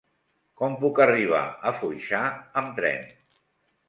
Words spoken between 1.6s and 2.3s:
a Foixà